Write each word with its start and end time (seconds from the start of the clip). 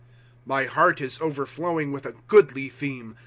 ^ 0.01 0.03
My 0.47 0.65
heart 0.65 0.99
is 0.99 1.21
overflowing 1.21 1.91
with 1.91 2.07
a 2.07 2.15
goodly 2.27 2.69
theme. 2.69 3.15